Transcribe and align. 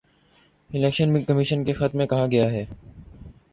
election 0.69 1.09
commission 1.23 1.63
کے 1.63 1.73
خط 1.73 1.95
میں 1.95 2.07
کہا 2.07 2.25
گیا 2.27 2.51
ہے 2.51 2.65